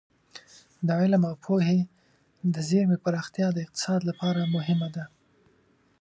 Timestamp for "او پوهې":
1.29-1.79